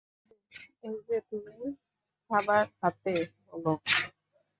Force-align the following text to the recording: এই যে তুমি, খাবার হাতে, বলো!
এই 0.83 0.97
যে 1.07 1.17
তুমি, 1.29 1.67
খাবার 2.29 2.63
হাতে, 2.79 3.13
বলো! 3.47 3.73